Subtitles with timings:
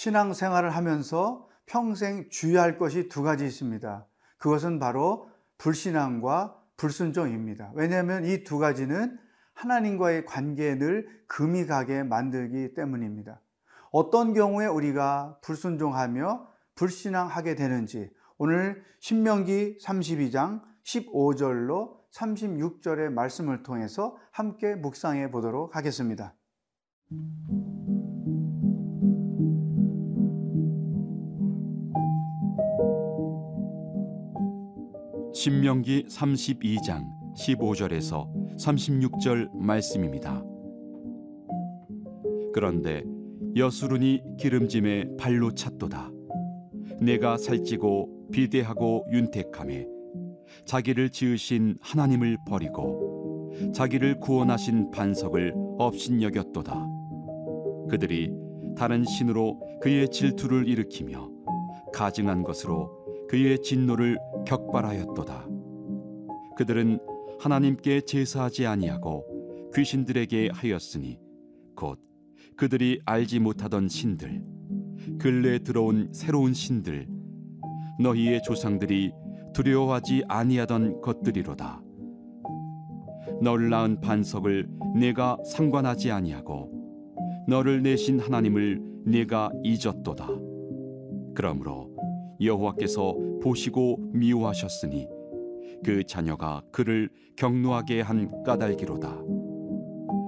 [0.00, 4.06] 신앙생활을 하면서 평생 주의할 것이 두 가지 있습니다.
[4.38, 5.28] 그것은 바로
[5.58, 7.72] 불신앙과 불순종입니다.
[7.74, 9.18] 왜냐하면 이 두 가지는
[9.52, 13.42] 하나님과의 관계에 늘 금이 가게 만들기 때문입니다.
[13.92, 25.30] 어떤 경우에 우리가 불순종하며 불신앙하게 되는지 오늘 신명기 32장 15절로 36절의 말씀을 통해서 함께 묵상해
[25.30, 26.34] 보도록 하겠습니다.
[35.32, 37.04] 신명기 32장
[37.36, 40.42] 15절에서 36절 말씀입니다.
[42.52, 43.04] 그런데
[43.56, 46.10] 여수run이 기름짐에 발로 찼도다.
[47.00, 49.86] 내가 살찌고 비대하고 윤택함에
[50.66, 56.86] 자기를 지으신 하나님을 버리고 자기를 구원하신 반석을 업신여겼도다.
[57.88, 58.32] 그들이
[58.76, 61.30] 다른 신으로 그의 질투를 일으키며
[61.92, 62.99] 가증한 것으로
[63.30, 65.46] 그의 진노를 격발하였도다.
[66.56, 66.98] 그들은
[67.38, 71.16] 하나님께 제사하지 아니하고 귀신들에게 하였으니
[71.76, 72.00] 곧
[72.56, 74.42] 그들이 알지 못하던 신들
[75.20, 77.06] 근래 들어온 새로운 신들
[78.00, 79.12] 너희의 조상들이
[79.54, 81.80] 두려워하지 아니하던 것들이로다.
[83.42, 90.26] 너를 낳은 반석을 내가 상관하지 아니하고 너를 내신 하나님을 내가 잊었도다.
[91.36, 91.89] 그러므로
[92.40, 95.08] 여호와께서 보시고 미워하셨으니
[95.84, 99.22] 그 자녀가 그를 경노하게 한 까닭이로다.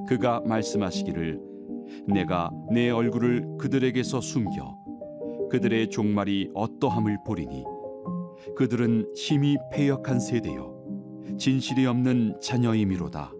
[0.09, 1.41] 그가 말씀하시기를
[2.07, 4.79] 내가 내 얼굴을 그들에게서 숨겨
[5.51, 7.65] 그들의 종말이 어떠함을 보리니
[8.57, 10.73] 그들은 힘이 패역한 세대요
[11.39, 13.33] 진실이 없는 자녀임이로다.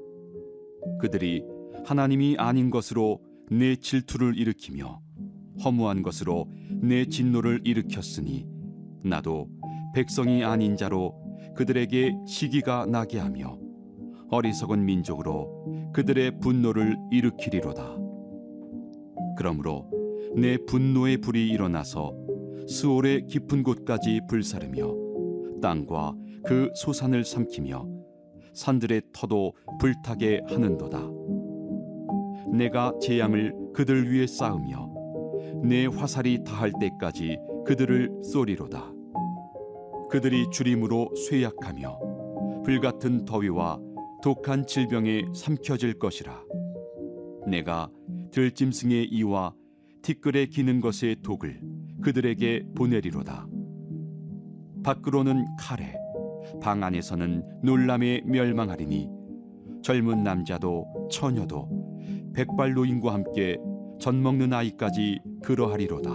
[1.01, 1.45] 그들이
[1.85, 5.01] 하나님이 아닌 것으로 내 질투를 일으키며
[5.65, 8.52] 허무한 것으로 내 진노를 일으켰으니
[9.05, 9.49] 나도
[9.95, 11.15] 백성이 아닌 자로
[11.55, 13.59] 그들에게 시기가 나게 하며
[14.31, 17.97] 어리석은 민족으로 그들의 분노를 일으키리로다.
[19.37, 19.91] 그러므로
[20.35, 22.15] 내 분노의 불이 일어나서
[22.67, 24.95] 스올의 깊은 곳까지 불사르며
[25.61, 26.15] 땅과
[26.45, 27.87] 그 소산을 삼키며
[28.55, 30.99] 산들의 터도 불타게 하는도다.
[32.57, 34.91] 내가 재앙을 그들 위에 쌓으며
[35.63, 38.92] 내 화살이 다할 때까지 그들을 쏘리로다.
[40.13, 43.81] 그들이 주림으로 쇠약하며 불같은 더위와
[44.23, 46.39] 독한 질병에 삼켜질 것이라.
[47.47, 47.91] 내가
[48.31, 49.55] 들짐승의 이와
[50.03, 51.63] 티끌에 기는 것의 독을
[52.03, 53.47] 그들에게 보내리로다.
[54.85, 55.95] 밖으로는 칼에,
[56.61, 59.09] 방 안에서는 놀람에 멸망하리니
[59.83, 61.71] 젊은 남자도 처녀도
[62.35, 63.57] 백발 노인과 함께
[63.99, 66.11] 젖 먹는 아이까지 그러하리로다.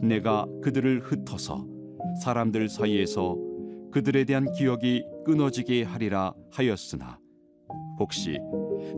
[0.00, 1.75] 내가 그들을 흩어서
[2.22, 3.36] 사람들 사이에서
[3.90, 7.18] 그들에 대한 기억이 끊어지게 하리라 하였으나
[7.98, 8.38] 혹시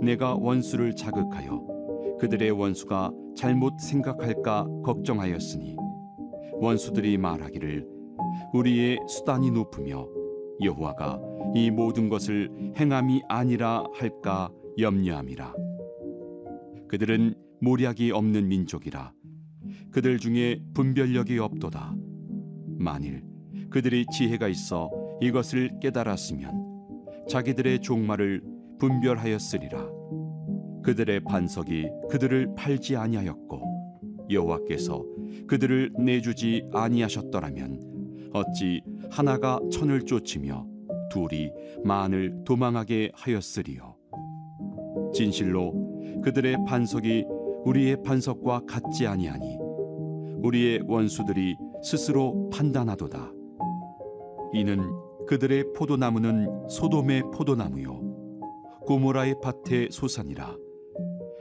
[0.01, 5.77] 내가 원수를 자극하여 그들의 원수가 잘못 생각할까 걱정하였으니
[6.61, 7.87] 원수들이 말하기를
[8.53, 10.09] 우리의 수단이 높으며
[10.63, 11.21] 여호와가
[11.55, 15.55] 이 모든 것을 행함이 아니라 할까 염려함이라.
[16.89, 19.13] 그들은 모략이 없는 민족이라
[19.91, 21.95] 그들 중에 분별력이 없도다
[22.79, 23.23] 만일
[23.71, 24.91] 그들이 지혜가 있어
[25.21, 26.69] 이것을 깨달았으면
[27.29, 28.43] 자기들의 종말을
[28.79, 29.99] 분별하였으리라.
[30.83, 33.61] 그들의 반석이 그들을 팔지 아니하였고
[34.31, 35.05] 여호와께서
[35.47, 40.67] 그들을 내주지 아니하셨더라면 어찌 하나가 천을 쫓으며
[41.11, 41.51] 둘이
[41.85, 43.97] 만을 도망하게 하였으리요?
[45.13, 47.25] 진실로 그들의 반석이
[47.65, 49.57] 우리의 반석과 같지 아니하니
[50.43, 53.33] 우리의 원수들이 스스로 판단하도다.
[54.55, 54.91] 이는
[55.27, 58.01] 그들의 포도나무는 소돔의 포도나무요
[58.87, 60.57] 고모라의 밭의 소산이라.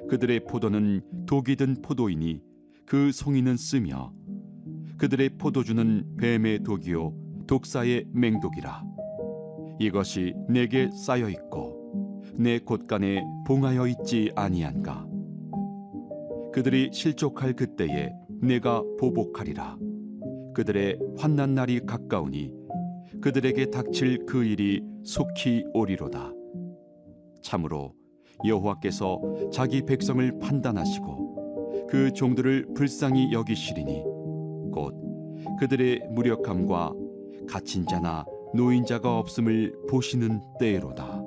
[0.10, 2.42] 그들의 포도는 독이 든 포도이니
[2.86, 4.12] 그 송이는 쓰며
[4.98, 7.14] 그들의 포도주는 뱀의 독이요
[7.48, 8.84] 독사의 맹독이라.
[9.80, 15.08] 이것이 내게 쌓여 있고 내 곳간에 봉하여 있지 아니한가?
[16.52, 18.12] 그들이 실족할 그때에
[18.42, 19.78] 내가 보복하리라
[20.58, 22.52] 그들의 환난 날이 가까우니
[23.22, 26.34] 그들에게 닥칠 그 일이 속히 오리로다
[27.44, 27.94] 참으로
[28.44, 29.22] 여호와께서
[29.54, 34.02] 자기 백성을 판단하시고 그 종들을 불쌍히 여기시리니
[34.74, 34.96] 곧
[35.60, 36.92] 그들의 무력함과
[37.48, 38.26] 갇힌 자나
[38.56, 41.22] 노인자가 없음을 보시는 때로다.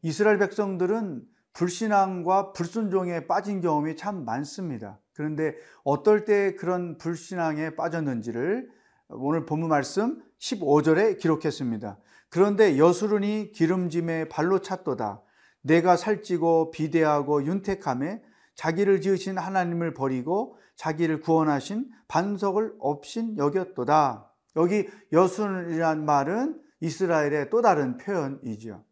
[0.00, 1.22] 이스라엘 백성들은
[1.58, 5.00] 불신앙과 불순종에 빠진 경험이 참 많습니다.
[5.12, 8.70] 그런데 어떨 때 그런 불신앙에 빠졌는지를
[9.08, 11.98] 오늘 본문 말씀 15절에 기록했습니다.
[12.30, 15.20] 그런데 여수run이 기름짐에 발로 찼도다.
[15.62, 18.22] 내가 살찌고 비대하고 윤택함에
[18.54, 24.32] 자기를 지으신 하나님을 버리고 자기를 구원하신 반석을 없인 여겼도다.
[24.54, 28.84] 여기 여순이란 말은 이스라엘의 또 다른 표현이죠.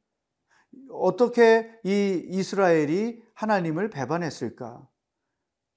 [0.91, 4.87] 어떻게 이 이스라엘이 하나님을 배반했을까?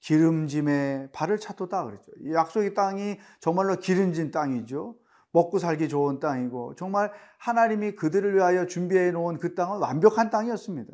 [0.00, 2.10] 기름짐에 발을 찼도다 그랬죠.
[2.32, 4.96] 약속의 땅이 정말로 기름진 땅이죠.
[5.32, 10.92] 먹고 살기 좋은 땅이고 정말 하나님이 그들을 위하여 준비해 놓은 그 땅은 완벽한 땅이었습니다.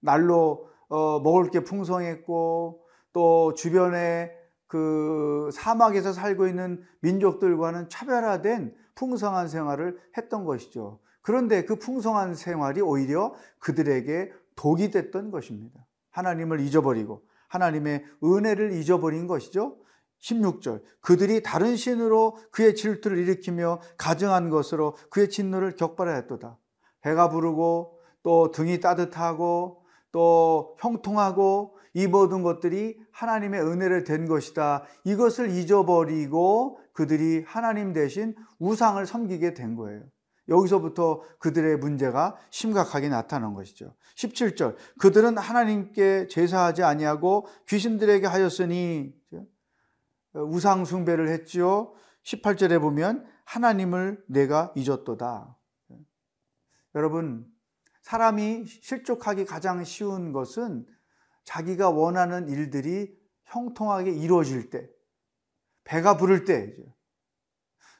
[0.00, 4.32] 날로 어, 먹을 게 풍성했고 또 주변에
[4.66, 11.00] 그 사막에서 살고 있는 민족들과는 차별화된 풍성한 생활을 했던 것이죠.
[11.24, 15.84] 그런데 그 풍성한 생활이 오히려 그들에게 독이 됐던 것입니다.
[16.10, 19.78] 하나님을 잊어버리고 하나님의 은혜를 잊어버린 것이죠.
[20.20, 20.82] 16절.
[21.00, 26.58] 그들이 다른 신으로 그의 질투를 일으키며 가증한 것으로 그의 진노를 격발하였도다.
[27.00, 29.82] 배가 부르고 또 등이 따뜻하고
[30.12, 34.84] 또 형통하고 이 모든 것들이 하나님의 은혜를 된 것이다.
[35.04, 40.02] 이것을 잊어버리고 그들이 하나님 대신 우상을 섬기게 된 거예요.
[40.48, 43.94] 여기서부터 그들의 문제가 심각하게 나타난 것이죠.
[44.16, 44.76] 17절.
[44.98, 49.14] 그들은 하나님께 제사하지 아니하고 귀신들에게 하였으니
[50.34, 51.94] 우상 숭배를 했지요.
[52.24, 55.56] 18절에 보면 하나님을 내가 잊었도다.
[56.94, 57.46] 여러분,
[58.02, 60.86] 사람이 실족하기 가장 쉬운 것은
[61.44, 64.88] 자기가 원하는 일들이 형통하게 이루어질 때,
[65.84, 66.74] 배가 부를 때,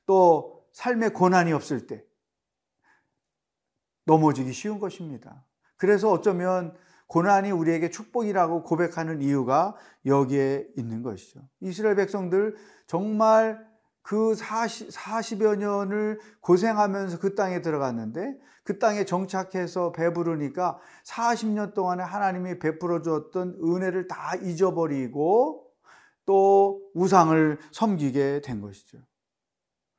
[0.07, 2.05] 또 삶에 고난이 없을 때,
[4.05, 5.45] 넘어지기 쉬운 것입니다.
[5.77, 6.75] 그래서 어쩌면
[7.07, 9.75] 고난이 우리에게 축복이라고 고백하는 이유가
[10.07, 11.41] 여기에 있는 것이죠.
[11.61, 12.57] 이스라엘 백성들
[12.87, 13.65] 정말
[14.03, 22.59] 그 40, 40여 년을 고생하면서 그 땅에 들어갔는데 그 땅에 정착해서 배부르니까 40년 동안에 하나님이
[22.59, 25.71] 베풀어 주었던 은혜를 다 잊어버리고
[26.27, 28.99] 또 우상을 섬기게 된 것이죠.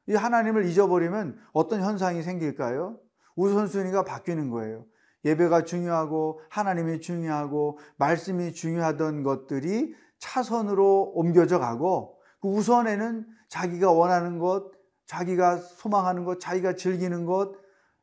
[0.08, 3.00] 이 하나님을 잊어버리면 어떤 현상이 생길까요?
[3.36, 4.86] 우선순위가 바뀌는 거예요.
[5.26, 14.72] 예배가 중요하고 하나님이 중요하고 말씀이 중요하던 것들이 차선으로 옮겨져 가고 그 우선에는 자기가 원하는 것,
[15.08, 17.54] 자기가 소망하는 것, 자기가 즐기는 것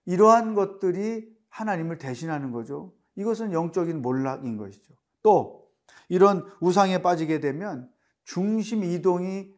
[0.04, 2.92] 이러한 것들이 하나님을 대신하는 거죠.
[3.16, 4.94] 이것은 영적인 몰락인 것이죠.
[5.22, 5.68] 또
[6.08, 7.88] 이런 우상에 빠지게 되면
[8.24, 9.52] 중심 이동이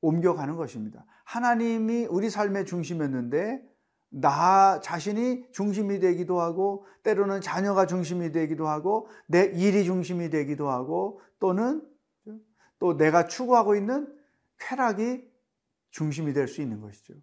[0.00, 1.04] 옮겨가는 것입니다.
[1.24, 3.62] 하나님이 우리 삶의 중심이었는데
[4.10, 11.20] 나 자신이 중심이 되기도 하고 때로는 자녀가 중심이 되기도 하고 내 일이 중심이 되기도 하고
[11.38, 11.86] 또는
[12.78, 14.12] 또 내가 추구하고 있는
[14.58, 15.30] 쾌락이
[15.90, 17.14] 중심이 될 수 있는 것이죠.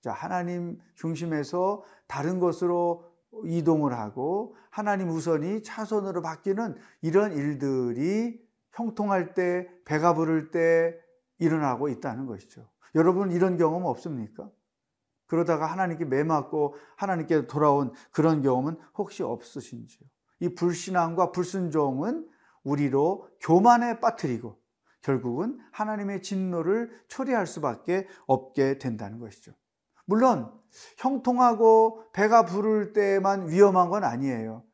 [0.00, 3.04] 자, 하나님 중심에서 다른 것으로
[3.44, 8.40] 이동을 하고 하나님 우선이 차선으로 바뀌는 이런 일들이
[8.72, 10.94] 형통할 때, 배가 부를 때
[11.38, 12.68] 일어나고 있다는 것이죠.
[12.94, 14.50] 여러분 이런 경험 없습니까?
[15.28, 20.08] 그러다가 하나님께 매맞고 하나님께 돌아온 그런 경험은 혹시 없으신지요?
[20.40, 22.28] 이 불신앙과 불순종은
[22.64, 24.58] 우리로 교만에 빠뜨리고
[25.02, 29.52] 결국은 하나님의 진노를 초래할 수밖에 없게 된다는 것이죠.
[30.06, 30.50] 물론
[30.96, 34.64] 형통하고 배가 부를 때만 위험한 건 아니에요.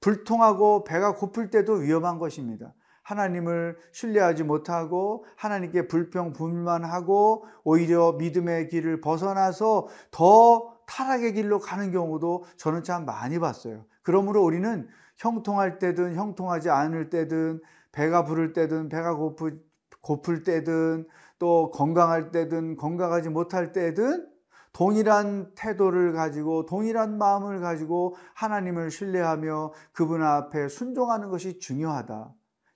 [0.00, 2.74] 불통하고 배가 고플 때도 위험한 것입니다.
[3.02, 12.44] 하나님을 신뢰하지 못하고 하나님께 불평 불만하고 오히려 믿음의 길을 벗어나서 더 타락의 길로 가는 경우도
[12.56, 13.84] 저는 참 많이 봤어요.
[14.02, 17.60] 그러므로 우리는 형통할 때든 형통하지 않을 때든
[17.92, 19.60] 배가 부를 때든 배가 고프,
[20.00, 21.06] 고플 때든
[21.38, 24.28] 또 건강할 때든 건강하지 못할 때든
[24.72, 32.32] 동일한 태도를 가지고 동일한 마음을 가지고 하나님을 신뢰하며 그분 앞에 순종하는 것이 중요하다.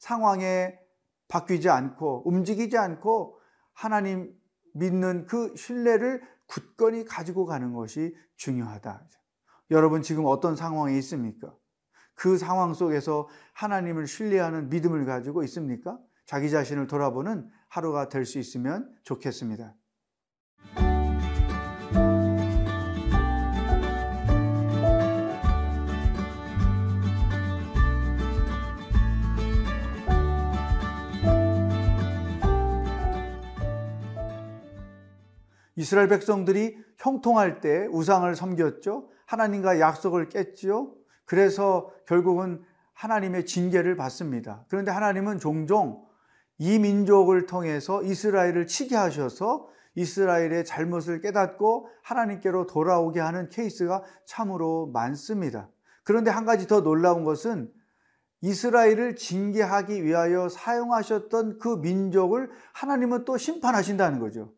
[0.07, 0.79] 상황에
[1.27, 3.41] 바뀌지 않고 움직이지 않고
[3.73, 4.33] 하나님
[4.75, 9.05] 믿는 그 신뢰를 굳건히 가지고 가는 것이 중요하다.
[9.73, 11.53] 여러분 지금 어떤 상황에 있습니까?
[12.15, 15.99] 그 상황 속에서 하나님을 신뢰하는 믿음을 가지고 있습니까?
[16.25, 19.75] 자기 자신을 돌아보는 하루가 될 수 있으면 좋겠습니다.
[35.77, 39.09] 이스라엘 백성들이 형통할 때 우상을 섬겼죠.
[39.27, 40.93] 하나님과 약속을 깼지요.
[41.25, 42.63] 그래서 결국은
[42.95, 44.65] 하나님의 징계를 받습니다.
[44.69, 46.05] 그런데 하나님은 종종
[46.59, 55.69] 이 민족을 통해서 이스라엘을 치게 하셔서 이스라엘의 잘못을 깨닫고 하나님께로 돌아오게 하는 케이스가 참으로 많습니다.
[56.05, 57.71] 그런데 한 가지 더 놀라운 것은
[58.41, 64.53] 이스라엘을 징계하기 위하여 사용하셨던 그 민족을 하나님은 또 심판하신다는 거죠.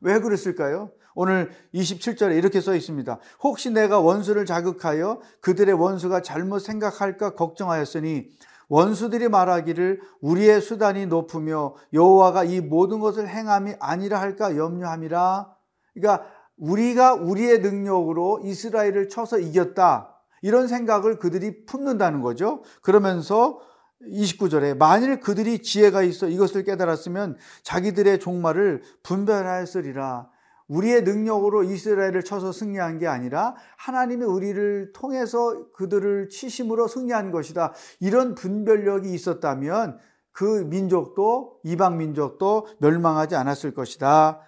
[0.00, 0.90] 왜 그랬을까요?
[1.14, 3.18] 오늘 27절에 이렇게 써 있습니다.
[3.42, 8.28] 혹시 내가 원수를 자극하여 그들의 원수가 잘못 생각할까 걱정하였으니
[8.68, 15.52] 원수들이 말하기를 우리의 수단이 높으며 여호와가 이 모든 것을 행함이 아니라 할까 염려함이라.
[15.94, 16.26] 그러니까
[16.56, 20.16] 우리가 우리의 능력으로 이스라엘을 쳐서 이겼다.
[20.42, 22.62] 이런 생각을 그들이 품는다는 거죠.
[22.82, 23.58] 그러면서
[24.02, 30.28] 29절에 만일 그들이 지혜가 있어 이것을 깨달았으면 자기들의 종말을 분별하였으리라.
[30.68, 37.74] 우리의 능력으로 이스라엘을 쳐서 승리한 게 아니라 하나님의 우리를 통해서 그들을 치심으로 승리한 것이다.
[37.98, 39.98] 이런 분별력이 있었다면
[40.30, 44.42] 그 민족도 이방 민족도 멸망하지 않았을 것이다.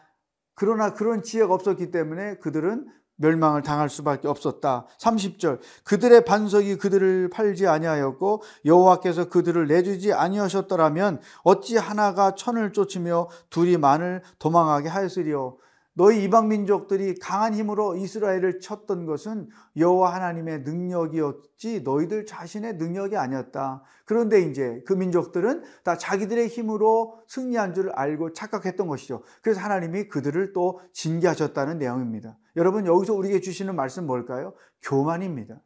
[0.55, 2.87] 그러나 그런 지혜가 없었기 때문에 그들은
[3.23, 4.87] 멸망을 당할 수밖에 없었다.
[4.99, 13.79] 30절 그들의 반석이 그들을 팔지 아니하였고 여호와께서 그들을 내주지 아니하셨더라면 어찌 하나가 천을 쫓으며 둘이
[13.79, 15.57] 만을 도망하게 하였으리요.
[15.95, 23.83] 너희 이방 민족들이 강한 힘으로 이스라엘을 쳤던 것은 여호와 하나님의 능력이었지 너희들 자신의 능력이 아니었다.
[24.07, 29.23] 그런데 이제 그 민족들은 다 자기들의 힘으로 승리한 줄 알고 착각했던 것이죠.
[29.43, 32.39] 그래서 하나님이 그들을 또 징계하셨다는 내용입니다.
[32.57, 34.55] 여러분 여기서 우리에게 주시는 말씀 뭘까요?
[34.83, 35.61] 교만입니다.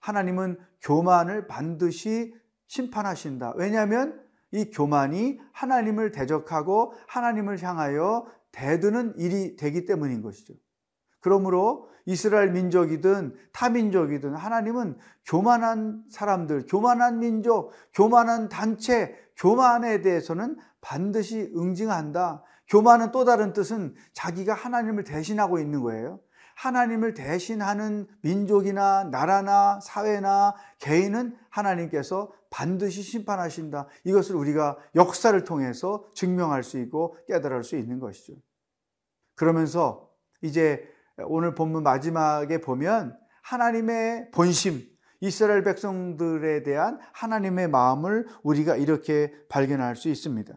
[0.00, 2.34] 하나님은 교만을 반드시
[2.66, 3.54] 심판하신다.
[3.56, 10.54] 왜냐하면 이 교만이 하나님을 대적하고 하나님을 향하여 대드는 일이 되기 때문인 것이죠.
[11.20, 22.42] 그러므로 이스라엘 민족이든 타민족이든 하나님은 교만한 사람들, 교만한 민족, 교만한 단체, 교만에 대해서는 반드시 응징한다.
[22.68, 26.20] 교만은 또 다른 뜻은 자기가 하나님을 대신하고 있는 거예요.
[26.56, 33.88] 하나님을 대신하는 민족이나 나라나 사회나 개인은 하나님께서 반드시 심판하신다.
[34.04, 38.34] 이것을 우리가 역사를 통해서 증명할 수 있고 깨달을 수 있는 것이죠.
[39.34, 40.10] 그러면서
[40.42, 40.86] 이제
[41.24, 44.82] 오늘 본문 마지막에 보면 하나님의 본심,
[45.20, 50.54] 이스라엘 백성들에 대한 하나님의 마음을 우리가 이렇게 발견할 수 있습니다.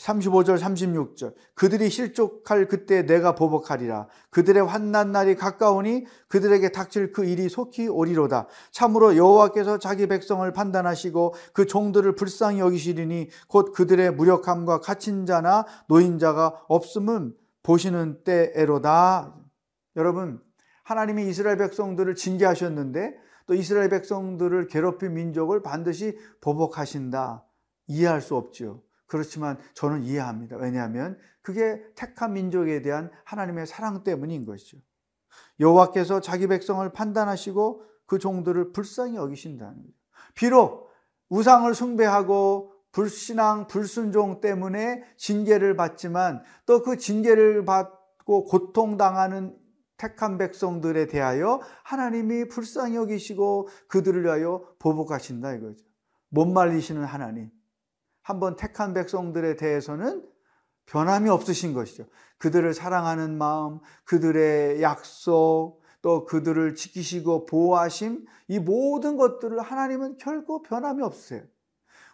[0.00, 1.34] 35절 36절.
[1.54, 4.08] 그들이 실족할 그때 내가 보복하리라.
[4.30, 8.46] 그들의 환난 날이 가까우니 그들에게 닥칠 그 일이 속히 오리로다.
[8.70, 16.64] 참으로 여호와께서 자기 백성을 판단하시고 그 종들을 불쌍히 여기시리니 곧 그들의 무력함과 갇힌 자나 노인자가
[16.68, 19.34] 없음은 보시는 때에로다.
[19.96, 20.40] 여러분
[20.84, 23.14] 하나님이 이스라엘 백성들을 징계하셨는데
[23.46, 27.44] 또 이스라엘 백성들을 괴롭힌 민족을 반드시 보복하신다.
[27.88, 28.80] 이해할 수 없지요
[29.10, 30.56] 그렇지만 저는 이해합니다.
[30.56, 34.78] 왜냐하면 그게 택한 민족에 대한 하나님의 사랑 때문인 것이죠.
[35.58, 39.94] 여호와께서 자기 백성을 판단하시고 그 종들을 불쌍히 여기신다는 거죠.
[40.34, 40.90] 비록
[41.28, 49.56] 우상을 숭배하고 불신앙, 불순종 때문에 징계를 받지만 또 그 징계를 받고 고통당하는
[49.96, 55.84] 택한 백성들에 대하여 하나님이 불쌍히 여기시고 그들을 위하여 보복하신다 이거죠.
[56.28, 57.50] 못 말리시는 하나님.
[58.22, 60.24] 한번 택한 백성들에 대해서는
[60.86, 62.06] 변함이 없으신 것이죠.
[62.38, 71.02] 그들을 사랑하는 마음, 그들의 약속, 또 그들을 지키시고 보호하심, 이 모든 것들을 하나님은 결코 변함이
[71.02, 71.42] 없으세요.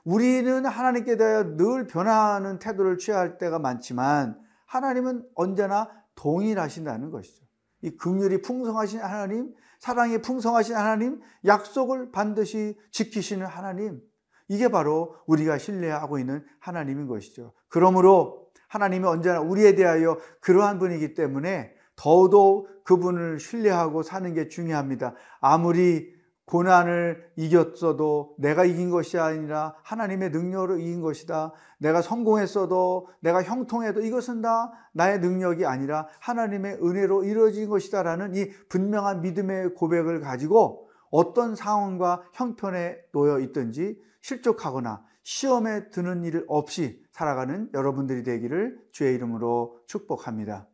[0.05, 7.45] 우리는 하나님께 대하여 늘 변하는 태도를 취할 때가 많지만 하나님은 언제나 동일하신다는 것이죠.
[7.83, 14.01] 이 긍휼이 풍성하신 하나님, 사랑이 풍성하신 하나님, 약속을 반드시 지키시는 하나님,
[14.49, 17.53] 이게 바로 우리가 신뢰하고 있는 하나님인 것이죠.
[17.69, 25.15] 그러므로 하나님이 언제나 우리에 대하여 그러한 분이기 때문에 더더욱 그분을 신뢰하고 사는 게 중요합니다.
[25.41, 26.15] 아무리
[26.47, 31.53] 고난을 이겼어도 내가 이긴 것이 아니라 하나님의 능력으로 이긴 것이다.
[31.79, 39.23] 내가 성공했어도 내가 형통해도 이것은 다 나의 능력이 아니라 하나님의 은혜로 이루어진 것이다라는 이 분명한
[39.23, 40.86] 믿음의 고백을 가지고
[41.17, 49.81] 어떤 상황과 형편에 놓여 있든지 실족하거나 시험에 드는 일 없이 살아가는 여러분들이 되기를 주의 이름으로
[49.87, 50.69] 축복합니다.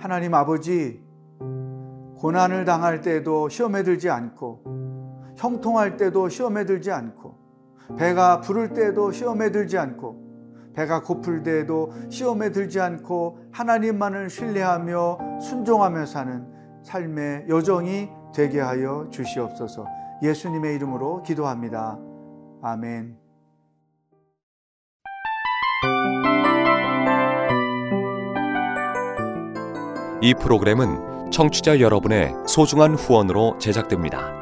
[0.00, 1.00] 하나님 아버지,
[2.18, 4.64] 고난을 당할 때도 시험에 들지 않고,
[5.36, 7.31] 형통할 때도 시험에 들지 않고,
[7.96, 10.22] 배가 부를 때도 시험에 들지 않고,
[10.74, 16.46] 배가 고플 때에도 시험에 들지 않고 하나님만을 신뢰하며 순종하며 사는
[16.84, 19.86] 삶의 여정이 되게 하여 주시옵소서.
[20.22, 21.98] 예수님의 이름으로 기도합니다.
[22.62, 23.16] 아멘.
[30.22, 34.41] 이 프로그램은 청취자 여러분의 소중한 후원으로 제작됩니다.